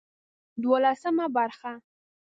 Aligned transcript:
دولسمه 0.63 1.27
برخه 1.35 1.71